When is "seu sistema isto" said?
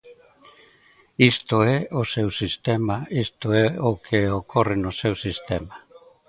2.13-3.47